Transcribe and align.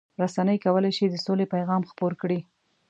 رسنۍ 0.21 0.57
کولای 0.65 0.91
شي 0.97 1.05
د 1.09 1.15
سولې 1.25 1.45
پیغام 1.53 1.81
خپور 1.89 2.11
کړي. 2.21 2.39